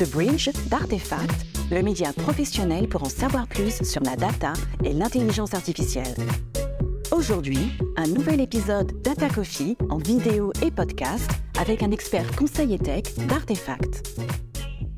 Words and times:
The 0.00 0.10
Bridge 0.10 0.48
d'Artefact, 0.70 1.46
le 1.70 1.82
média 1.82 2.10
professionnel 2.14 2.88
pour 2.88 3.02
en 3.02 3.10
savoir 3.10 3.46
plus 3.46 3.82
sur 3.82 4.02
la 4.02 4.16
data 4.16 4.54
et 4.82 4.94
l'intelligence 4.94 5.52
artificielle. 5.52 6.14
Aujourd'hui, 7.12 7.72
un 7.98 8.06
nouvel 8.06 8.40
épisode 8.40 9.02
Data 9.02 9.28
Coffee 9.28 9.76
en 9.90 9.98
vidéo 9.98 10.54
et 10.64 10.70
podcast 10.70 11.30
avec 11.60 11.82
un 11.82 11.90
expert 11.90 12.34
conseil 12.34 12.72
et 12.72 12.78
tech 12.78 13.14
d'Artefact. 13.28 14.18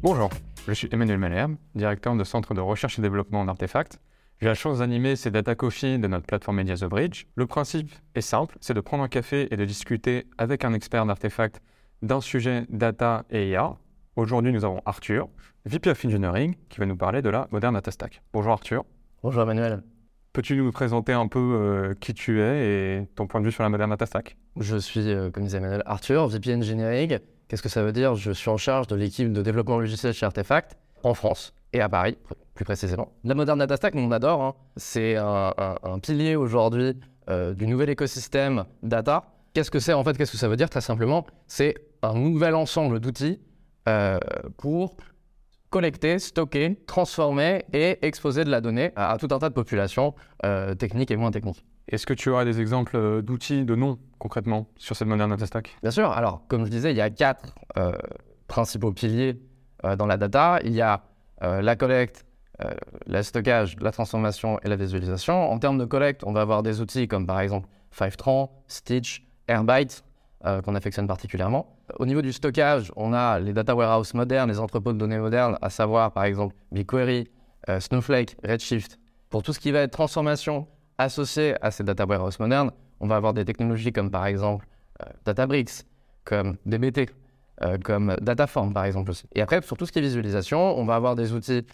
Bonjour, 0.04 0.30
je 0.68 0.72
suis 0.72 0.88
Emmanuel 0.92 1.18
Malherbe, 1.18 1.56
directeur 1.74 2.14
de 2.14 2.22
centre 2.22 2.54
de 2.54 2.60
recherche 2.60 2.96
et 3.00 3.02
développement 3.02 3.44
d'Artefact. 3.44 3.98
J'ai 4.40 4.46
la 4.46 4.54
chance 4.54 4.78
d'animer 4.78 5.16
ces 5.16 5.32
Data 5.32 5.56
Coffee 5.56 5.98
de 5.98 6.06
notre 6.06 6.26
plateforme 6.26 6.58
Media 6.58 6.76
The 6.76 6.84
Bridge. 6.84 7.24
Le 7.34 7.48
principe 7.48 7.90
est 8.14 8.20
simple, 8.20 8.56
c'est 8.60 8.74
de 8.74 8.80
prendre 8.80 9.02
un 9.02 9.08
café 9.08 9.48
et 9.50 9.56
de 9.56 9.64
discuter 9.64 10.28
avec 10.38 10.64
un 10.64 10.72
expert 10.74 11.06
d'Artefact 11.06 11.60
d'un 12.02 12.20
sujet 12.20 12.66
data 12.68 13.24
et 13.30 13.50
IA. 13.50 13.76
Aujourd'hui, 14.14 14.52
nous 14.52 14.62
avons 14.62 14.82
Arthur, 14.84 15.26
VP 15.64 15.88
of 15.88 16.04
Engineering, 16.04 16.54
qui 16.68 16.80
va 16.80 16.84
nous 16.84 16.98
parler 16.98 17.22
de 17.22 17.30
la 17.30 17.48
Modern 17.50 17.72
Data 17.72 17.90
Stack. 17.90 18.20
Bonjour 18.34 18.52
Arthur. 18.52 18.84
Bonjour 19.22 19.40
Emmanuel. 19.40 19.82
Peux-tu 20.34 20.54
nous 20.54 20.70
présenter 20.70 21.14
un 21.14 21.28
peu 21.28 21.38
euh, 21.38 21.94
qui 21.98 22.12
tu 22.12 22.42
es 22.42 23.00
et 23.00 23.06
ton 23.14 23.26
point 23.26 23.40
de 23.40 23.46
vue 23.46 23.52
sur 23.52 23.62
la 23.62 23.70
Modern 23.70 23.88
Data 23.88 24.04
Stack? 24.04 24.36
Je 24.60 24.76
suis, 24.76 25.10
euh, 25.10 25.30
comme 25.30 25.44
disait 25.44 25.56
Emmanuel, 25.56 25.82
Arthur, 25.86 26.26
VP 26.28 26.54
Engineering. 26.54 27.20
Qu'est-ce 27.48 27.62
que 27.62 27.70
ça 27.70 27.82
veut 27.82 27.92
dire? 27.92 28.14
Je 28.14 28.32
suis 28.32 28.50
en 28.50 28.58
charge 28.58 28.86
de 28.86 28.96
l'équipe 28.96 29.32
de 29.32 29.40
développement 29.40 29.78
logiciel 29.78 30.12
chez 30.12 30.26
Artefact 30.26 30.76
en 31.04 31.14
France 31.14 31.54
et 31.72 31.80
à 31.80 31.88
Paris, 31.88 32.18
plus 32.54 32.66
précisément. 32.66 33.12
La 33.24 33.34
Modern 33.34 33.58
Data 33.58 33.76
Stack, 33.76 33.94
on 33.94 34.12
adore. 34.12 34.42
Hein. 34.42 34.54
C'est 34.76 35.16
un, 35.16 35.98
pilier 36.02 36.36
aujourd'hui 36.36 37.00
euh, 37.30 37.54
du 37.54 37.66
nouvel 37.66 37.88
écosystème 37.88 38.66
data. 38.82 39.24
Qu'est-ce 39.54 39.70
que 39.70 39.78
c'est 39.78 39.94
en 39.94 40.04
fait? 40.04 40.18
Qu'est-ce 40.18 40.32
que 40.32 40.38
ça 40.38 40.48
veut 40.48 40.56
dire? 40.56 40.68
Très 40.68 40.82
simplement, 40.82 41.24
c'est 41.46 41.74
un 42.02 42.12
nouvel 42.12 42.54
ensemble 42.54 43.00
d'outils 43.00 43.40
euh, 43.88 44.18
pour 44.58 44.96
collecter, 45.70 46.18
stocker, 46.18 46.76
transformer 46.86 47.64
et 47.72 47.98
exposer 48.06 48.44
de 48.44 48.50
la 48.50 48.60
donnée 48.60 48.92
à, 48.94 49.16
tout 49.18 49.28
un 49.30 49.38
tas 49.38 49.48
de 49.48 49.54
populations 49.54 50.14
euh, 50.44 50.74
techniques 50.74 51.10
et 51.10 51.16
moins 51.16 51.30
techniques. 51.30 51.64
Est-ce 51.88 52.06
que 52.06 52.14
tu 52.14 52.28
auras 52.28 52.44
des 52.44 52.60
exemples 52.60 52.96
euh, 52.96 53.22
d'outils, 53.22 53.64
de 53.64 53.74
noms 53.74 53.98
concrètement 54.18 54.68
sur 54.76 54.94
cette 54.94 55.08
moderne 55.08 55.30
data 55.30 55.46
stack? 55.46 55.76
Bien 55.82 55.90
sûr. 55.90 56.10
Alors, 56.10 56.42
comme 56.48 56.64
je 56.64 56.70
disais, 56.70 56.92
il 56.92 56.96
y 56.96 57.00
a 57.00 57.10
quatre 57.10 57.54
principaux 58.46 58.92
piliers 58.92 59.40
dans 59.98 60.06
la 60.06 60.16
data. 60.16 60.60
Il 60.62 60.72
y 60.72 60.82
a 60.82 61.02
la 61.40 61.74
collecte, 61.74 62.24
le 63.06 63.22
stockage, 63.22 63.76
la 63.80 63.90
transformation 63.90 64.60
et 64.62 64.68
la 64.68 64.76
visualisation. 64.76 65.50
En 65.50 65.58
termes 65.58 65.78
de 65.78 65.86
collecte, 65.86 66.22
on 66.24 66.32
va 66.32 66.42
avoir 66.42 66.62
des 66.62 66.80
outils 66.80 67.08
comme 67.08 67.26
par 67.26 67.40
exemple 67.40 67.68
Fivetran, 67.90 68.62
Stitch, 68.68 69.26
Airbyte, 69.48 70.04
qu'on 70.64 70.74
affectionne 70.74 71.06
particulièrement. 71.06 71.76
Au 71.98 72.06
niveau 72.06 72.20
du 72.20 72.32
stockage, 72.32 72.92
on 72.96 73.12
a 73.12 73.38
les 73.38 73.52
data 73.52 73.74
warehouse 73.76 74.12
modernes, 74.14 74.50
les 74.50 74.58
entrepôts 74.58 74.92
de 74.92 74.98
données 74.98 75.18
modernes, 75.18 75.56
à 75.62 75.70
savoir 75.70 76.12
par 76.12 76.24
exemple 76.24 76.54
BigQuery, 76.72 77.28
euh, 77.68 77.80
Snowflake, 77.80 78.36
Redshift. 78.44 78.98
Pour 79.30 79.42
tout 79.42 79.52
ce 79.52 79.60
qui 79.60 79.70
va 79.70 79.80
être 79.80 79.92
transformation 79.92 80.66
associée 80.98 81.54
à 81.62 81.70
ces 81.70 81.84
data 81.84 82.04
warehouse 82.04 82.38
modernes, 82.38 82.70
on 83.00 83.06
va 83.06 83.16
avoir 83.16 83.34
des 83.34 83.44
technologies 83.44 83.92
comme 83.92 84.10
par 84.10 84.26
exemple 84.26 84.66
euh, 85.00 85.06
Databricks, 85.24 85.84
comme 86.24 86.56
DBT, 86.66 87.10
euh, 87.62 87.78
comme 87.78 88.16
Dataform 88.20 88.74
par 88.74 88.84
exemple 88.84 89.10
aussi. 89.10 89.26
Et 89.34 89.42
après, 89.42 89.62
sur 89.62 89.76
tout 89.76 89.86
ce 89.86 89.92
qui 89.92 90.00
est 90.00 90.02
visualisation, 90.02 90.76
on 90.78 90.84
va 90.84 90.96
avoir 90.96 91.14
des 91.14 91.32
outils 91.32 91.64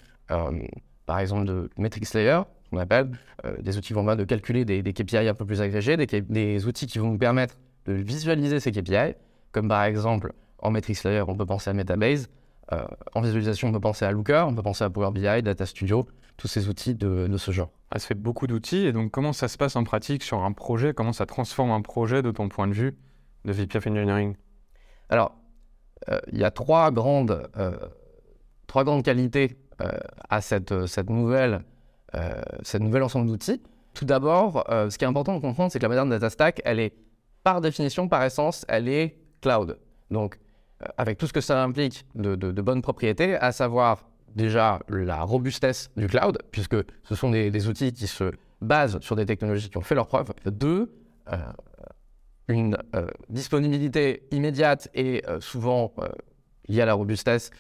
par 1.07 1.21
exemple 1.21 1.47
de 1.47 1.71
Metrics 1.79 2.13
Layer, 2.13 2.43
qu'on 2.71 2.77
appelle, 2.77 3.13
des 3.61 3.79
outils 3.79 3.89
qui 3.89 3.93
vont 3.95 4.05
de 4.05 4.25
calculer 4.25 4.67
des, 4.67 4.83
KPI 4.93 5.27
un 5.27 5.33
peu 5.33 5.47
plus 5.47 5.63
agrégés, 5.63 5.97
des 5.97 6.67
outils 6.67 6.87
qui 6.87 6.99
vont 6.99 7.13
nous 7.13 7.19
permettre 7.19 7.55
de 7.87 7.93
visualiser 7.93 8.61
ces 8.61 8.73
KPI 8.73 9.15
comme 9.53 9.69
par 9.69 9.85
exemple 9.85 10.33
en 10.59 10.71
Metrics 10.71 11.03
Layer, 11.05 11.25
on 11.27 11.37
peut 11.37 11.47
penser 11.47 11.71
à 11.71 11.73
Metabase. 11.73 12.29
Euh, 12.73 12.85
en 13.15 13.21
visualisation, 13.21 13.69
on 13.69 13.73
peut 13.73 13.81
penser 13.81 14.05
à 14.05 14.13
Looker, 14.13 14.45
on 14.47 14.55
peut 14.55 14.63
penser 14.63 14.85
à 14.85 14.91
Power 14.91 15.11
BI, 15.13 15.43
Data 15.43 15.65
Studio, 15.65 16.07
tous 16.37 16.49
ces 16.49 16.69
outils 16.69 16.95
de, 16.95 17.35
ce 17.37 17.51
genre. 17.51 17.71
Ah, 17.91 17.99
ça 17.99 18.09
fait 18.09 18.15
beaucoup 18.15 18.47
d'outils. 18.47 18.87
Et 18.87 18.93
donc, 18.93 19.11
comment 19.11 19.33
ça 19.33 19.49
se 19.49 19.57
passe 19.57 19.77
en 19.77 19.85
pratique 19.85 20.23
sur 20.23 20.43
un 20.43 20.53
projet? 20.53 20.93
Comment 20.93 21.13
ça 21.13 21.25
transforme 21.25 21.71
un 21.71 21.81
projet 21.81 22.23
de 22.23 22.31
ton 22.31 22.49
point 22.49 22.69
de 22.69 22.75
vue 22.75 22.99
de 23.45 23.53
VP 23.53 23.79
of 23.79 23.87
Engineering? 23.87 24.35
Alors, 25.09 25.35
euh, 26.11 26.19
il 26.33 26.39
y 26.39 26.45
a 26.45 26.51
trois 26.51 26.91
grandes, 26.91 27.49
euh, 27.57 27.77
trois 28.67 28.85
grandes 28.85 29.03
qualités 29.03 29.57
à 30.29 30.41
cette, 30.41 30.87
cette, 30.89 31.09
nouvelle, 31.09 31.63
cette 32.63 32.83
nouvelle 32.83 33.05
ensemble 33.05 33.29
d'outils. 33.29 33.63
Tout 33.95 34.05
d'abord, 34.05 34.65
ce 34.69 34.99
qui 34.99 35.05
est 35.05 35.07
important 35.07 35.37
de 35.37 35.41
comprendre, 35.41 35.71
c'est 35.71 35.79
que 35.79 35.85
la 35.85 35.89
moderne 35.89 36.11
data 36.11 36.31
stack, 36.31 36.61
elle 36.65 36.81
est 36.81 36.93
par 37.43 37.61
définition, 37.61 38.09
par 38.09 38.23
essence, 38.25 38.65
elle 38.69 38.89
est 38.89 39.19
cloud. 39.41 39.79
Donc, 40.11 40.39
euh, 40.83 40.87
avec 40.97 41.19
tout 41.19 41.27
ce 41.27 41.33
que 41.33 41.41
ça 41.41 41.63
implique 41.63 42.05
de, 42.15 42.35
bonnes 42.61 42.83
propriétés, 42.83 43.37
à 43.37 43.53
savoir 43.53 44.05
déjà 44.35 44.81
la 44.89 45.23
robustesse 45.23 45.91
du 45.97 46.07
cloud, 46.07 46.39
puisque 46.51 46.77
ce 47.05 47.15
sont 47.15 47.31
des, 47.31 47.69
outils 47.69 47.93
qui 47.93 48.07
se 48.07 48.33
basent 48.61 49.01
sur 49.01 49.17
des 49.17 49.27
technologies 49.27 49.71
qui 49.71 49.79
ont 49.79 49.83
fait 49.83 49.95
leurs 49.95 50.07
preuves. 50.07 50.33
Deux, 50.45 50.93
euh, 51.33 51.37
une 52.49 52.77
euh, 52.95 53.07
disponibilité 53.29 54.27
immédiate 54.31 54.89
et 54.95 55.23
souvent 55.41 55.93
liée 56.69 56.83
à 56.83 56.87
la 56.87 56.95
robustesse 56.95 57.51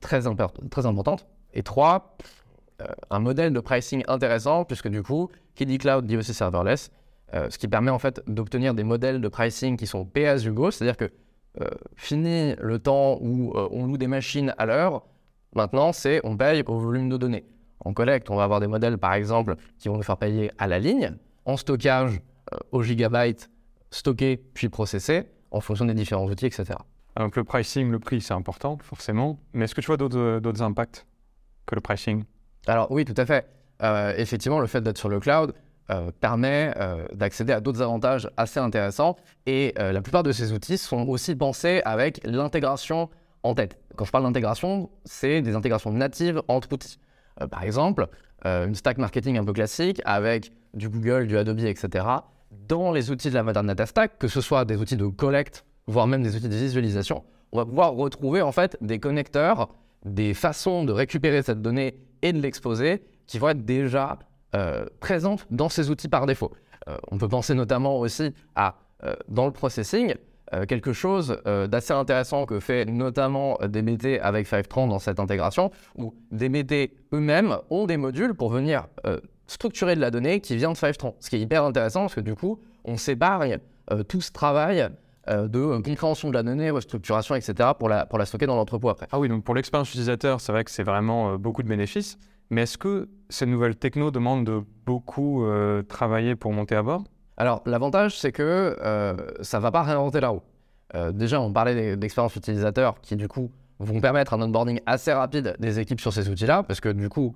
très, 0.00 0.22
très 0.70 0.86
importante. 0.86 1.26
Et 1.52 1.62
trois, 1.62 2.16
un 3.10 3.18
modèle 3.18 3.52
de 3.52 3.60
pricing 3.60 4.02
intéressant, 4.08 4.64
puisque 4.64 4.88
du 4.88 5.02
coup, 5.02 5.30
qui 5.54 5.66
dit 5.66 5.78
cloud 5.78 6.06
dit 6.06 6.16
aussi 6.16 6.34
serverless. 6.34 6.90
Euh, 7.34 7.50
ce 7.50 7.58
qui 7.58 7.66
permet 7.66 7.90
en 7.90 7.98
fait 7.98 8.22
d'obtenir 8.28 8.72
des 8.72 8.84
modèles 8.84 9.20
de 9.20 9.28
pricing 9.28 9.76
qui 9.76 9.86
sont 9.86 10.04
pay 10.04 10.26
as 10.26 10.44
you 10.44 10.54
go, 10.54 10.70
c'est-à-dire 10.70 10.96
que 10.96 11.10
euh, 11.60 11.68
fini 11.96 12.54
le 12.60 12.78
temps 12.78 13.18
où 13.20 13.52
euh, 13.56 13.68
on 13.72 13.86
loue 13.86 13.98
des 13.98 14.06
machines 14.06 14.54
à 14.58 14.66
l'heure, 14.66 15.04
maintenant 15.54 15.92
c'est 15.92 16.20
on 16.22 16.36
paye 16.36 16.62
au 16.66 16.78
volume 16.78 17.08
de 17.08 17.16
données. 17.16 17.44
En 17.84 17.92
collecte, 17.94 18.30
on 18.30 18.36
va 18.36 18.44
avoir 18.44 18.60
des 18.60 18.68
modèles 18.68 18.96
par 18.98 19.14
exemple 19.14 19.56
qui 19.78 19.88
vont 19.88 19.96
nous 19.96 20.04
faire 20.04 20.18
payer 20.18 20.52
à 20.58 20.68
la 20.68 20.78
ligne, 20.78 21.16
en 21.44 21.56
stockage 21.56 22.20
au 22.70 22.82
gigabyte 22.82 23.50
stocké 23.90 24.36
puis 24.54 24.68
processé 24.68 25.24
en 25.50 25.60
fonction 25.60 25.84
des 25.84 25.94
différents 25.94 26.26
outils, 26.26 26.46
etc. 26.46 26.78
Donc 27.16 27.34
le 27.34 27.42
pricing, 27.42 27.90
le 27.90 27.98
prix, 27.98 28.20
c'est 28.20 28.34
important 28.34 28.78
forcément, 28.82 29.40
mais 29.52 29.64
est-ce 29.64 29.74
que 29.74 29.80
tu 29.80 29.86
vois 29.86 29.96
d'autres 29.96 30.62
impacts 30.62 31.06
que 31.66 31.74
le 31.74 31.80
pricing? 31.80 32.24
Alors 32.66 32.90
oui, 32.90 33.04
tout 33.04 33.14
à 33.16 33.26
fait. 33.26 33.48
effectivement, 34.16 34.60
le 34.60 34.66
fait 34.66 34.80
d'être 34.80 34.98
sur 34.98 35.08
le 35.08 35.18
cloud, 35.18 35.54
euh, 35.88 36.10
permet 36.20 36.72
euh, 36.78 37.06
d'accéder 37.14 37.52
à 37.52 37.60
d'autres 37.60 37.80
avantages 37.80 38.28
assez 38.36 38.58
intéressants. 38.58 39.14
Et 39.46 39.72
euh, 39.78 39.92
la 39.92 40.02
plupart 40.02 40.24
de 40.24 40.32
ces 40.32 40.52
outils 40.52 40.78
sont 40.78 41.06
aussi 41.06 41.36
pensés 41.36 41.80
avec 41.84 42.20
l'intégration 42.24 43.08
en 43.44 43.54
tête. 43.54 43.78
Quand 43.94 44.04
je 44.04 44.10
parle 44.10 44.24
d'intégration, 44.24 44.90
c'est 45.04 45.42
des 45.42 45.54
intégrations 45.54 45.92
natives 45.92 46.42
entre 46.48 46.72
outils. 46.72 46.98
par 47.50 47.62
exemple, 47.62 48.08
une 48.44 48.74
stack 48.74 48.98
marketing 48.98 49.38
un 49.38 49.44
peu 49.44 49.52
classique 49.52 50.02
avec 50.04 50.50
du 50.74 50.88
Google, 50.88 51.28
du 51.28 51.38
Adobe, 51.38 51.60
etc. 51.60 52.04
Dans 52.68 52.90
les 52.90 53.12
outils 53.12 53.30
de 53.30 53.34
la 53.34 53.44
Modern 53.44 53.66
Data 53.66 53.86
Stack, 53.86 54.18
que 54.18 54.26
ce 54.28 54.40
soit 54.40 54.64
des 54.64 54.76
outils 54.76 54.96
de 54.96 55.06
collecte, 55.06 55.64
voire 55.86 56.08
même 56.08 56.22
des 56.22 56.34
outils 56.34 56.48
de 56.48 56.54
visualisation, 56.54 57.22
on 57.52 57.58
va 57.58 57.64
pouvoir 57.64 57.92
retrouver 57.92 58.42
en 58.42 58.50
fait 58.52 58.76
des 58.80 58.98
connecteurs, 58.98 59.68
des 60.04 60.34
façons 60.34 60.84
de 60.84 60.92
récupérer 60.92 61.42
cette 61.42 61.62
donnée 61.62 62.00
et 62.22 62.32
de 62.32 62.40
l'exposer 62.40 63.04
qui 63.26 63.38
vont 63.38 63.50
être 63.50 63.64
déjà 63.64 64.18
présente 65.00 65.46
dans 65.50 65.68
ces 65.68 65.90
outils 65.90 66.08
par 66.08 66.26
défaut. 66.26 66.52
Euh, 66.88 66.96
on 67.10 67.18
peut 67.18 67.28
penser 67.28 67.54
notamment 67.54 67.98
aussi 67.98 68.32
à, 68.54 68.76
euh, 69.04 69.14
dans 69.28 69.46
le 69.46 69.52
processing, 69.52 70.14
quelque 70.68 70.92
chose 70.92 71.42
d'assez 71.68 71.92
intéressant 71.92 72.46
que 72.46 72.60
fait 72.60 72.84
notamment 72.84 73.58
DBT 73.66 74.20
avec 74.22 74.46
Fivetran 74.46 74.86
dans 74.86 75.00
cette 75.00 75.18
intégration, 75.18 75.72
où 75.96 76.14
DBT 76.30 76.92
eux-mêmes 77.12 77.56
ont 77.68 77.86
des 77.86 77.96
modules 77.96 78.32
pour 78.32 78.50
venir 78.50 78.86
structurer 79.48 79.96
de 79.96 80.00
la 80.00 80.12
donnée 80.12 80.40
qui 80.40 80.54
vient 80.54 80.70
de 80.70 80.78
Fivetran. 80.78 81.16
Ce 81.18 81.30
qui 81.30 81.34
est 81.34 81.40
hyper 81.40 81.64
intéressant 81.64 82.02
parce 82.02 82.14
que 82.14 82.20
du 82.20 82.36
coup, 82.36 82.60
on 82.84 82.96
s'épargne 82.96 83.58
tout 84.06 84.20
ce 84.20 84.30
travail 84.30 84.88
de 85.26 85.80
compréhension 85.82 86.28
de 86.28 86.34
la 86.34 86.44
donnée, 86.44 86.70
restructuration, 86.70 87.34
etc., 87.34 87.70
pour 87.76 87.88
la, 87.88 88.06
pour 88.06 88.16
la 88.16 88.24
stocker 88.24 88.46
dans 88.46 88.54
l'entrepôt 88.54 88.88
après. 88.88 89.08
Ah 89.10 89.18
oui, 89.18 89.28
donc 89.28 89.42
pour 89.42 89.56
l'expérience 89.56 89.88
utilisateur, 89.88 90.40
c'est 90.40 90.52
vrai 90.52 90.62
que 90.62 90.70
c'est 90.70 90.84
vraiment 90.84 91.38
beaucoup 91.38 91.64
de 91.64 91.68
bénéfices. 91.68 92.18
Mais 92.50 92.62
est-ce 92.62 92.78
que 92.78 93.08
ces 93.28 93.46
nouvelles 93.46 93.76
techno 93.76 94.10
demandent 94.10 94.46
de 94.46 94.62
beaucoup 94.84 95.44
euh, 95.44 95.82
travailler 95.82 96.36
pour 96.36 96.52
monter 96.52 96.76
à 96.76 96.82
bord? 96.82 97.04
Alors, 97.36 97.62
l'avantage, 97.66 98.18
c'est 98.18 98.32
que 98.32 98.76
euh, 98.80 99.14
ça 99.42 99.58
ne 99.58 99.62
va 99.62 99.70
pas 99.70 99.82
réinventer 99.82 100.20
la 100.20 100.28
roue. 100.28 100.42
Euh, 100.94 101.12
déjà, 101.12 101.40
on 101.40 101.52
parlait 101.52 101.96
d'expérience 101.96 102.36
utilisateur 102.36 103.00
qui, 103.00 103.16
du 103.16 103.28
coup, 103.28 103.50
vont 103.78 104.00
permettre 104.00 104.32
un 104.34 104.40
onboarding 104.40 104.80
assez 104.86 105.12
rapide 105.12 105.56
des 105.58 105.80
équipes 105.80 106.00
sur 106.00 106.12
ces 106.12 106.28
outils-là, 106.30 106.62
parce 106.62 106.80
que, 106.80 106.88
du 106.88 107.08
coup, 107.08 107.34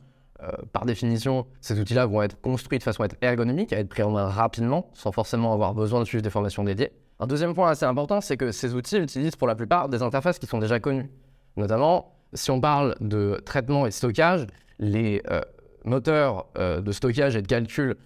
par 0.72 0.86
définition, 0.86 1.44
ces 1.60 1.78
outils-là 1.78 2.06
vont 2.06 2.22
être 2.22 2.40
construits 2.40 2.78
de 2.78 2.82
façon 2.82 3.02
à 3.02 3.06
être 3.06 3.16
ergonomique, 3.20 3.74
à 3.74 3.78
être 3.78 3.90
pris 3.90 4.02
en 4.02 4.10
main 4.10 4.26
rapidement, 4.26 4.88
sans 4.94 5.12
forcément 5.12 5.52
avoir 5.52 5.74
besoin 5.74 6.00
de 6.00 6.06
suivre 6.06 6.22
des 6.22 6.30
formations 6.30 6.64
dédiées. 6.64 6.92
Un 7.18 7.26
deuxième 7.26 7.52
point 7.52 7.68
assez 7.68 7.84
important, 7.84 8.22
c'est 8.22 8.38
que 8.38 8.50
ces 8.50 8.74
outils 8.74 8.96
utilisent 8.96 9.36
pour 9.36 9.46
la 9.46 9.54
plupart 9.54 9.90
des 9.90 10.00
interfaces 10.02 10.38
qui 10.38 10.46
sont 10.46 10.58
déjà 10.58 10.80
connues. 10.80 11.10
Notamment, 11.58 12.14
si 12.34 12.50
on 12.50 12.60
parle 12.60 12.94
de 13.00 13.40
traitement 13.44 13.86
et 13.86 13.90
stockage, 13.90 14.46
les 14.78 15.22
euh, 15.30 15.40
moteurs 15.84 16.46
euh, 16.58 16.80
de 16.80 16.92
stockage 16.92 17.36
et 17.36 17.42
de 17.42 17.46
calcul 17.46 17.96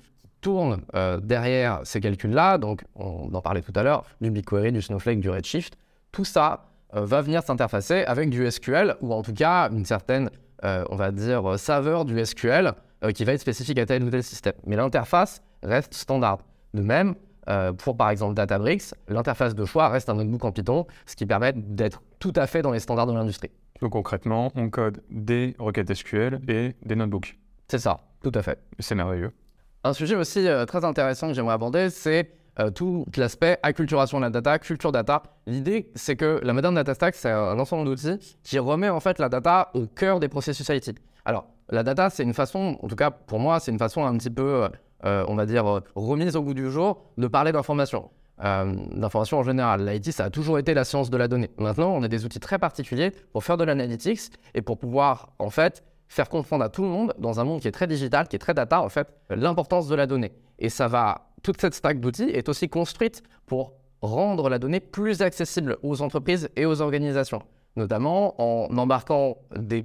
tournent 0.40 0.82
euh, 0.94 1.18
derrière 1.20 1.80
ces 1.84 2.00
calculs-là, 2.00 2.58
donc 2.58 2.84
on 2.94 3.32
en 3.32 3.40
parlait 3.40 3.62
tout 3.62 3.72
à 3.74 3.82
l'heure, 3.82 4.04
du 4.20 4.30
BigQuery, 4.30 4.72
du 4.72 4.82
Snowflake, 4.82 5.20
du 5.20 5.30
Redshift, 5.30 5.76
tout 6.12 6.24
ça 6.24 6.66
va 6.92 7.22
venir 7.22 7.42
s'interfacer 7.42 8.04
avec 8.04 8.30
du 8.30 8.48
SQL 8.48 8.96
ou 9.00 9.12
en 9.12 9.22
tout 9.22 9.32
cas 9.32 9.68
une 9.72 9.84
certaine, 9.84 10.30
on 10.62 10.94
va 10.94 11.10
dire, 11.10 11.58
saveur 11.58 12.04
du 12.04 12.24
SQL 12.24 12.72
qui 13.12 13.24
va 13.24 13.32
être 13.32 13.40
spécifique 13.40 13.80
à 13.80 13.86
tel 13.86 14.04
ou 14.04 14.10
tel 14.10 14.22
système. 14.22 14.52
Mais 14.64 14.76
l'interface 14.76 15.42
reste 15.64 15.92
standard. 15.92 16.38
De 16.72 16.82
même, 16.82 17.16
pour 17.78 17.96
par 17.96 18.10
exemple 18.10 18.34
Databricks, 18.34 18.94
l'interface 19.08 19.56
de 19.56 19.64
choix 19.64 19.88
reste 19.88 20.08
un 20.08 20.14
notebook 20.14 20.44
en 20.44 20.52
Python, 20.52 20.86
ce 21.04 21.16
qui 21.16 21.26
permet 21.26 21.52
d'être 21.52 22.00
tout 22.20 22.32
à 22.36 22.46
fait 22.46 22.62
dans 22.62 22.70
les 22.70 22.78
standards 22.78 23.08
de 23.08 23.12
l'industrie. 23.12 23.50
Donc 23.80 23.92
concrètement, 23.92 24.52
on 24.54 24.70
code 24.70 25.02
des 25.10 25.54
requêtes 25.58 25.92
SQL 25.92 26.40
et 26.48 26.74
des 26.84 26.96
notebooks. 26.96 27.38
C'est 27.68 27.78
ça, 27.78 28.00
tout 28.22 28.32
à 28.34 28.42
fait. 28.42 28.58
C'est 28.78 28.94
merveilleux. 28.94 29.32
Un 29.82 29.92
sujet 29.92 30.14
aussi 30.14 30.46
très 30.66 30.84
intéressant 30.84 31.28
que 31.28 31.34
j'aimerais 31.34 31.54
aborder, 31.54 31.90
c'est 31.90 32.30
euh, 32.60 32.70
tout 32.70 33.04
l'aspect 33.16 33.58
acculturation 33.62 34.18
de 34.18 34.24
la 34.24 34.30
data, 34.30 34.58
culture 34.58 34.92
data. 34.92 35.22
L'idée, 35.46 35.90
c'est 35.96 36.14
que 36.14 36.40
la 36.42 36.52
Modern 36.52 36.74
Data 36.74 36.94
Stack, 36.94 37.16
c'est 37.16 37.30
un 37.30 37.58
ensemble 37.58 37.84
d'outils 37.84 38.36
qui 38.44 38.58
remet 38.60 38.88
en 38.88 39.00
fait 39.00 39.18
la 39.18 39.28
data 39.28 39.70
au 39.74 39.86
cœur 39.86 40.20
des 40.20 40.28
processus 40.28 40.68
IT. 40.68 40.94
Alors, 41.24 41.46
la 41.70 41.82
data, 41.82 42.10
c'est 42.10 42.22
une 42.22 42.34
façon, 42.34 42.78
en 42.80 42.86
tout 42.86 42.94
cas 42.94 43.10
pour 43.10 43.40
moi, 43.40 43.58
c'est 43.58 43.72
une 43.72 43.78
façon 43.78 44.04
un 44.04 44.16
petit 44.16 44.30
peu, 44.30 44.68
euh, 45.04 45.24
on 45.26 45.34
va 45.34 45.46
dire, 45.46 45.64
remise 45.96 46.36
au 46.36 46.42
bout 46.42 46.54
du 46.54 46.70
jour 46.70 47.02
de 47.18 47.26
parler 47.26 47.50
d'information. 47.50 48.10
Euh, 48.42 48.75
d'information 48.90 49.38
en 49.38 49.42
général. 49.44 49.88
L'IT, 49.88 50.10
ça 50.10 50.25
a 50.25 50.31
toujours 50.31 50.58
été 50.58 50.75
la 50.75 50.82
science 50.82 51.08
de 51.08 51.16
la 51.16 51.28
donnée. 51.28 51.50
Maintenant, 51.56 51.90
on 51.90 52.02
a 52.02 52.08
des 52.08 52.25
outils 52.25 52.40
très 52.40 52.58
particuliers 52.58 53.12
pour 53.32 53.44
faire 53.44 53.56
de 53.56 53.62
l'analytics 53.62 54.32
et 54.54 54.62
pour 54.62 54.76
pouvoir, 54.76 55.31
en 55.38 55.50
fait, 55.50 55.84
faire 56.08 56.28
comprendre 56.28 56.64
à 56.64 56.69
tout 56.69 56.82
le 56.82 56.88
monde, 56.88 57.14
dans 57.19 57.38
un 57.38 57.44
monde 57.44 57.60
qui 57.60 57.69
est 57.69 57.72
très 57.72 57.86
digital, 57.86 58.26
qui 58.26 58.34
est 58.34 58.40
très 58.40 58.52
data, 58.52 58.82
en 58.82 58.88
fait, 58.88 59.06
l'importance 59.31 59.86
de 59.86 59.94
la 59.94 60.08
donnée. 60.08 60.32
Et 60.58 60.69
ça 60.69 60.88
va 60.88 61.28
toute 61.44 61.60
cette 61.60 61.75
stack 61.75 62.00
d'outils 62.00 62.25
est 62.25 62.48
aussi 62.48 62.69
construite 62.69 63.22
pour 63.46 63.75
rendre 64.02 64.48
la 64.48 64.58
donnée 64.58 64.81
plus 64.81 65.22
accessible 65.22 65.76
aux 65.82 66.02
entreprises 66.02 66.48
et 66.56 66.66
aux 66.66 66.81
organisations, 66.81 67.42
notamment 67.76 68.34
en 68.40 68.76
embarquant 68.76 69.36
des 69.56 69.84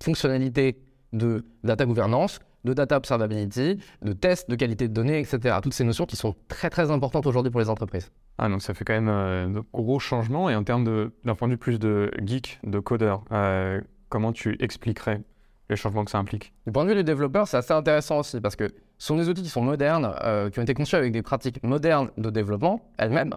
fonctionnalités 0.00 0.80
de 1.12 1.44
data 1.64 1.84
gouvernance, 1.84 2.38
de 2.64 2.72
data 2.72 2.96
observability, 2.96 3.78
de 4.02 4.12
tests 4.12 4.48
de 4.48 4.56
qualité 4.56 4.88
de 4.88 4.92
données, 4.92 5.18
etc. 5.18 5.56
Toutes 5.62 5.74
ces 5.74 5.84
notions 5.84 6.06
qui 6.06 6.16
sont 6.16 6.34
très 6.48 6.70
très 6.70 6.90
importantes 6.90 7.26
aujourd'hui 7.26 7.50
pour 7.50 7.60
les 7.60 7.68
entreprises. 7.68 8.10
Ah 8.38 8.48
donc 8.48 8.62
ça 8.62 8.74
fait 8.74 8.84
quand 8.84 8.94
même 8.94 9.08
euh, 9.08 9.46
de 9.48 9.62
gros 9.72 9.98
changements 9.98 10.48
et 10.48 10.54
en 10.54 10.64
termes 10.64 10.84
d'un 11.24 11.34
point 11.34 11.48
de 11.48 11.54
vue 11.54 11.58
plus 11.58 11.78
de 11.78 12.10
geek, 12.24 12.60
de 12.64 12.78
codeur, 12.78 13.24
euh, 13.32 13.80
comment 14.08 14.32
tu 14.32 14.56
expliquerais 14.60 15.22
les 15.70 15.76
changements 15.76 16.04
que 16.04 16.10
ça 16.10 16.18
implique? 16.18 16.52
Du 16.66 16.72
point 16.72 16.84
de 16.84 16.90
vue 16.90 16.94
des 16.94 17.04
développeurs, 17.04 17.48
c'est 17.48 17.56
assez 17.56 17.72
intéressant 17.72 18.20
aussi 18.20 18.40
parce 18.40 18.56
que 18.56 18.68
ce 18.98 19.06
sont 19.06 19.16
des 19.16 19.28
outils 19.28 19.42
qui 19.42 19.48
sont 19.48 19.62
modernes, 19.62 20.14
euh, 20.22 20.50
qui 20.50 20.58
ont 20.58 20.62
été 20.62 20.74
conçus 20.74 20.96
avec 20.96 21.12
des 21.12 21.22
pratiques 21.22 21.62
modernes 21.62 22.10
de 22.16 22.30
développement 22.30 22.90
elles-mêmes, 22.98 23.34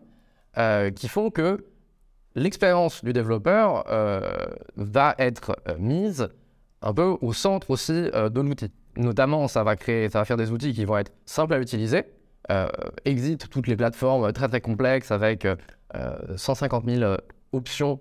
euh, 0.57 0.91
qui 0.91 1.07
font 1.07 1.29
que 1.31 1.65
l'expérience 2.35 3.03
du 3.03 3.13
développeur 3.13 3.85
va 4.75 5.15
être 5.17 5.55
mise 5.79 6.29
un 6.81 6.93
peu 6.93 7.17
au 7.21 7.31
centre 7.31 7.71
aussi 7.71 7.93
de 7.93 8.41
l'outil. 8.41 8.71
Notamment, 8.97 9.47
ça 9.47 9.63
va 9.63 9.75
créer, 9.75 10.09
ça 10.09 10.19
va 10.19 10.25
faire 10.25 10.37
des 10.37 10.51
outils 10.51 10.73
qui 10.73 10.85
vont 10.85 10.97
être 10.97 11.11
simples 11.25 11.53
à 11.53 11.59
utiliser. 11.59 12.03
exit 13.05 13.49
toutes 13.49 13.67
les 13.67 13.75
plateformes 13.75 14.31
très 14.31 14.47
très 14.47 14.61
complexes 14.61 15.11
avec 15.11 15.47
150 16.35 16.85
000 16.85 17.17
options 17.51 17.99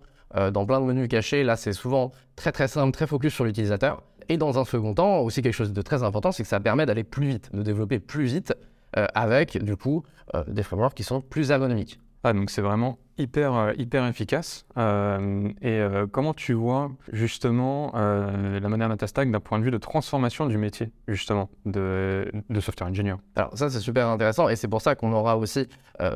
dans 0.53 0.67
plein 0.67 0.81
de 0.81 0.87
menus 0.87 1.09
cachés. 1.09 1.43
Là, 1.43 1.57
c'est 1.57 1.73
souvent 1.73 2.13
très 2.37 2.53
très 2.53 2.69
simple, 2.69 2.93
très 2.93 3.07
focus 3.07 3.35
sur 3.35 3.45
l'utilisateur. 3.45 4.03
Et 4.29 4.37
dans 4.37 4.59
un 4.59 4.65
second 4.65 4.95
temps, 4.95 5.19
aussi 5.19 5.43
quelque 5.43 5.55
chose 5.55 5.73
de 5.73 5.83
très 5.83 6.03
important, 6.03 6.33
c'est 6.33 6.43
que 6.43 6.49
ça 6.49 6.61
permet 6.61 6.87
d'aller 6.87 7.05
plus 7.05 7.27
vite, 7.27 7.51
de 7.53 7.63
développer 7.63 7.99
plus 7.99 8.25
vite 8.25 8.55
euh, 8.97 9.07
avec 9.15 9.63
du 9.63 9.77
coup 9.77 10.05
euh, 10.35 10.45
des 10.47 10.63
frameworks 10.63 10.95
qui 10.95 11.03
sont 11.03 11.21
plus 11.21 11.51
ergonomiques. 11.51 12.01
Ah, 12.27 12.33
donc 12.33 12.49
c'est 12.49 12.63
vraiment 12.63 12.97
hyper, 13.19 13.55
euh, 13.55 13.73
hyper 13.77 14.07
efficace. 14.07 14.65
et 14.77 15.81
comment 16.11 16.33
tu 16.33 16.55
vois 16.55 16.91
justement 17.13 17.93
la 17.95 18.69
Modern 18.69 18.91
Data 18.91 19.07
Stack 19.07 19.31
d'un 19.31 19.41
point 19.41 19.59
de 19.59 19.65
vue 19.65 19.71
de 19.71 19.79
transformation 19.79 20.47
du 20.47 20.57
métier, 20.57 20.91
justement, 21.07 21.51
de, 21.67 22.33
de 22.49 22.61
software 22.61 22.89
engineer? 22.89 23.17
Alors 23.37 23.57
ça, 23.57 23.69
c'est 23.69 23.81
super 23.81 24.09
intéressant 24.09 24.49
et 24.49 24.57
c'est 24.57 24.69
pour 24.69 24.81
ça 24.81 24.95
qu'on 24.95 25.13
aura 25.13 25.37
aussi 25.37 25.69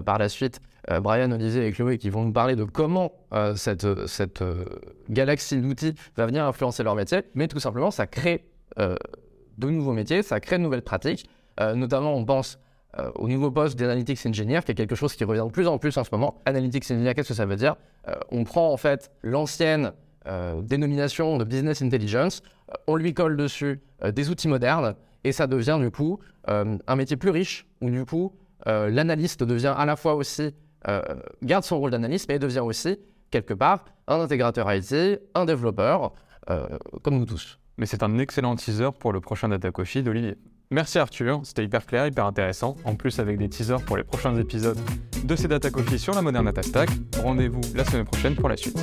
par 0.07 0.19
la 0.19 0.31
suite 0.31 0.61
Brian, 1.03 1.31
Olivier 1.31 1.67
et 1.67 1.73
Chloé 1.73 1.99
qui 1.99 2.09
vont 2.09 2.25
nous 2.25 2.33
parler 2.33 2.57
de 2.57 2.65
comment 2.65 3.13
cette, 3.55 4.07
cette 4.07 4.43
galaxie 5.11 5.61
d'outils 5.61 5.95
va 6.17 6.25
venir 6.25 6.45
influencer 6.47 6.83
leur 6.83 6.95
métier. 6.95 7.21
Mais 7.35 7.49
tout 7.49 7.61
simplement, 7.61 7.91
ça 7.91 8.07
crée 8.07 8.47
de 8.79 9.71
nouveaux 9.71 9.93
métiers, 9.93 10.23
ça 10.23 10.41
crée 10.41 10.57
de 10.57 10.63
nouvelles 10.63 10.83
pratiques. 10.83 11.29
notamment, 11.61 12.15
on 12.15 12.25
pense 12.25 12.59
euh, 12.99 13.11
au 13.17 13.29
nouveau 13.29 13.51
poste 13.51 13.79
d'analytics 13.79 14.25
engineer, 14.25 14.65
qui 14.65 14.73
est 14.73 14.75
quelque 14.75 14.95
chose 14.95 15.15
qui 15.15 15.23
revient 15.25 15.45
de 15.45 15.53
plus 15.53 15.67
en 15.67 15.77
plus 15.77 15.97
en 15.99 16.05
ce 16.05 16.09
moment. 16.11 16.41
Analytics 16.47 16.91
engineer, 16.91 17.15
qu'est-ce 17.15 17.29
que 17.29 17.35
ça 17.35 17.45
veut 17.45 17.57
dire? 17.57 17.77
Euh, 18.09 18.15
On 18.31 18.45
prend 18.45 18.73
en 18.73 18.79
fait 18.79 19.11
l'ancienne 19.23 19.93
euh, 20.27 20.63
dénomination 20.63 21.37
de 21.37 21.45
business 21.45 21.83
intelligence, 21.83 22.43
on 22.87 22.97
lui 22.97 23.13
colle 23.13 23.37
dessus 23.37 23.81
des 24.13 24.31
outils 24.31 24.49
modernes, 24.49 24.95
et 25.25 25.33
ça 25.33 25.47
devient 25.47 25.79
du 25.81 25.91
coup 25.91 26.19
un 26.47 26.97
métier 26.97 27.17
plus 27.17 27.31
riche, 27.31 27.67
où 27.81 27.91
du 27.91 28.05
coup 28.05 28.33
l'analyste 28.67 29.43
devient 29.43 29.75
à 29.77 29.87
la 29.87 29.97
fois 29.97 30.15
aussi, 30.15 30.55
garde 31.43 31.65
son 31.65 31.79
rôle 31.79 31.91
d'analyste, 31.91 32.29
mais 32.29 32.39
devient 32.39 32.61
aussi 32.61 32.99
quelque 33.31 33.55
part 33.55 33.87
un 34.07 34.21
intégrateur 34.21 34.71
IT, 34.71 34.95
un 35.35 35.47
développeur, 35.47 36.13
comme 37.03 37.19
nous 37.19 37.25
tous. 37.25 37.59
Mais 37.79 37.87
c'est 37.87 38.03
un 38.03 38.19
excellent 38.19 38.55
teaser 38.55 38.91
pour 38.99 39.13
le 39.13 39.21
prochain 39.21 39.49
Data 39.49 39.71
Coffee 39.71 40.03
d'Olivier. 40.03 40.37
Merci 40.71 40.99
Arthur, 40.99 41.41
c'était 41.45 41.65
hyper 41.65 41.87
clair, 41.87 42.07
hyper 42.07 42.27
intéressant. 42.27 42.77
En 42.85 42.95
plus 42.95 43.19
avec 43.21 43.39
des 43.39 43.49
teasers 43.49 43.81
pour 43.81 43.97
les 43.97 44.05
prochains 44.05 44.37
épisodes 44.37 44.79
de 45.25 45.37
ces 45.37 45.49
Data 45.49 45.71
Coffee 45.71 45.99
sur 45.99 46.13
la 46.13 46.21
Modern 46.21 46.45
Data 46.45 46.63
Stack. 46.63 46.91
Rendez-vous 47.23 47.63
la 47.75 47.87
semaine 47.87 48.05
prochaine 48.05 48.35
pour 48.35 48.51
la 48.51 48.57
suite. 48.59 48.79